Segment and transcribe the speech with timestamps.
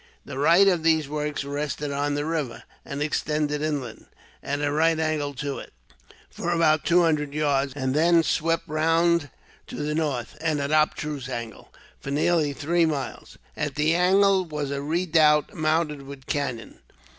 [0.25, 4.07] The right of these works rested on the river; and extended inland,
[4.41, 5.73] at a right angle to it,
[6.27, 9.29] for about two hundred yards; and then swept round
[9.67, 13.37] to the north, at an obtuse angle, for nearly three miles.
[13.55, 16.79] At the angle was a redoubt, mounted with cannon.